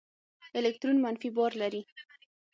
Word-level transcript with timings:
الکترون 0.59 0.97
منفي 1.03 1.29
بار 1.35 1.51
لري. 1.61 1.81